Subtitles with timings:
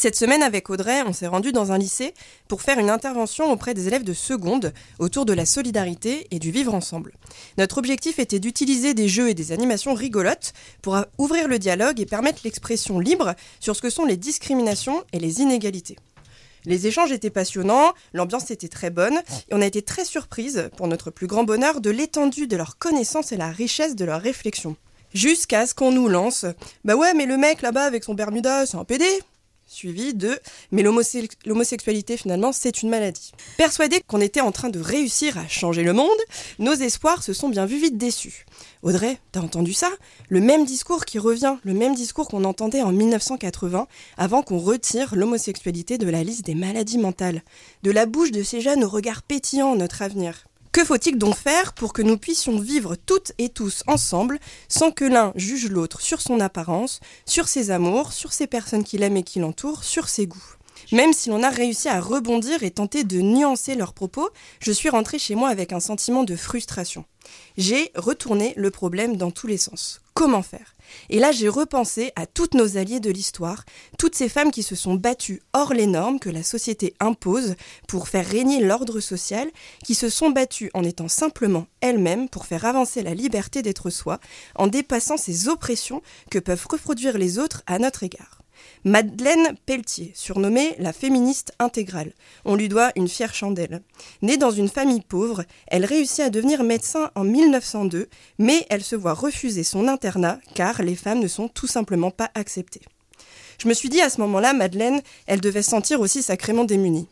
[0.00, 2.14] Cette semaine, avec Audrey, on s'est rendu dans un lycée
[2.46, 6.52] pour faire une intervention auprès des élèves de seconde autour de la solidarité et du
[6.52, 7.14] vivre ensemble.
[7.56, 12.06] Notre objectif était d'utiliser des jeux et des animations rigolotes pour ouvrir le dialogue et
[12.06, 15.96] permettre l'expression libre sur ce que sont les discriminations et les inégalités.
[16.64, 19.18] Les échanges étaient passionnants, l'ambiance était très bonne,
[19.48, 22.78] et on a été très surprise, pour notre plus grand bonheur, de l'étendue de leurs
[22.78, 24.76] connaissances et la richesse de leurs réflexions.
[25.12, 26.46] Jusqu'à ce qu'on nous lance
[26.84, 29.04] Bah ouais, mais le mec là-bas avec son Bermuda, c'est un PD
[29.68, 30.38] suivi de
[30.72, 33.32] Mais l'homosexualité finalement c'est une maladie.
[33.56, 36.08] Persuadés qu'on était en train de réussir à changer le monde,
[36.58, 38.46] nos espoirs se sont bien vus vite déçus.
[38.82, 39.90] Audrey, t'as entendu ça?
[40.28, 45.14] Le même discours qui revient, le même discours qu'on entendait en 1980 avant qu'on retire
[45.14, 47.42] l'homosexualité de la liste des maladies mentales.
[47.82, 50.48] De la bouche de ces jeunes au regard pétillant notre avenir.
[50.78, 54.38] Que faut-il donc faire pour que nous puissions vivre toutes et tous ensemble
[54.68, 59.02] sans que l'un juge l'autre sur son apparence, sur ses amours, sur ses personnes qu'il
[59.02, 60.57] aime et qui l'entourent, sur ses goûts?
[60.92, 64.88] Même si l'on a réussi à rebondir et tenter de nuancer leurs propos, je suis
[64.88, 67.04] rentrée chez moi avec un sentiment de frustration.
[67.56, 70.00] J'ai retourné le problème dans tous les sens.
[70.14, 70.74] Comment faire?
[71.10, 73.64] Et là, j'ai repensé à toutes nos alliées de l'histoire,
[73.98, 77.54] toutes ces femmes qui se sont battues hors les normes que la société impose
[77.86, 79.48] pour faire régner l'ordre social,
[79.84, 84.18] qui se sont battues en étant simplement elles-mêmes pour faire avancer la liberté d'être soi,
[84.56, 88.37] en dépassant ces oppressions que peuvent reproduire les autres à notre égard.
[88.84, 92.12] Madeleine Pelletier, surnommée la féministe intégrale.
[92.44, 93.82] On lui doit une fière chandelle.
[94.22, 98.96] Née dans une famille pauvre, elle réussit à devenir médecin en 1902, mais elle se
[98.96, 102.82] voit refuser son internat car les femmes ne sont tout simplement pas acceptées.
[103.60, 107.08] Je me suis dit à ce moment-là, Madeleine, elle devait se sentir aussi sacrément démunie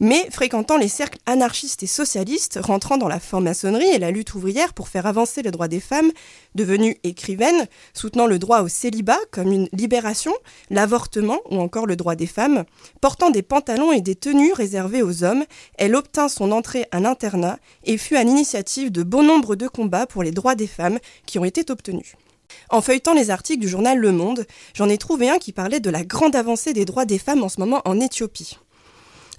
[0.00, 4.74] mais fréquentant les cercles anarchistes et socialistes, rentrant dans la franc-maçonnerie et la lutte ouvrière
[4.74, 6.10] pour faire avancer les droits des femmes,
[6.54, 10.34] devenue écrivaine, soutenant le droit au célibat comme une libération,
[10.70, 12.64] l'avortement ou encore le droit des femmes,
[13.00, 15.44] portant des pantalons et des tenues réservées aux hommes,
[15.78, 20.06] elle obtint son entrée à l'internat et fut à l'initiative de bon nombre de combats
[20.06, 22.14] pour les droits des femmes qui ont été obtenus.
[22.70, 25.90] En feuilletant les articles du journal Le Monde, j'en ai trouvé un qui parlait de
[25.90, 28.58] la grande avancée des droits des femmes en ce moment en Éthiopie.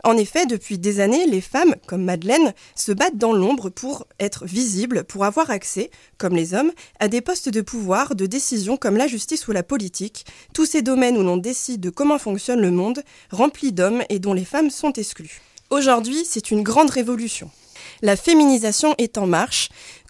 [0.05, 4.45] En effet, depuis des années, les femmes, comme Madeleine, se battent dans l'ombre pour être
[4.45, 5.89] visibles, pour avoir accès,
[6.19, 9.63] comme les hommes, à des postes de pouvoir, de décision comme la justice ou la
[9.63, 13.01] politique, tous ces domaines où l'on décide de comment fonctionne le monde,
[13.31, 15.41] remplis d'hommes et dont les femmes sont exclues.
[15.71, 17.49] Aujourd'hui, c'est une grande révolution.
[18.03, 19.69] La féminisation est en marche,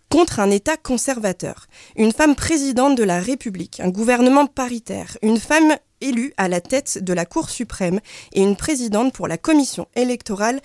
[0.09, 5.75] contre un État conservateur, une femme présidente de la République, un gouvernement paritaire, une femme
[6.01, 7.99] élue à la tête de la Cour suprême
[8.33, 10.61] et une présidente pour la commission électorale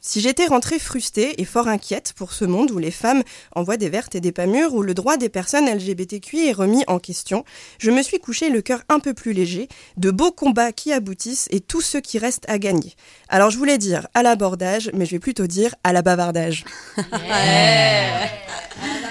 [0.00, 3.22] Si j'étais rentrée frustrée et fort inquiète pour ce monde où les femmes
[3.54, 6.84] envoient des vertes et des pas mûres, où le droit des personnes LGBTQI est remis
[6.86, 7.44] en question,
[7.78, 11.48] je me suis couché le cœur un peu plus léger, de beaux combats qui aboutissent
[11.50, 12.94] et tous ceux qui restent à gagner.
[13.28, 16.64] Alors je voulais dire à l'abordage, mais je vais plutôt dire à la bavardage.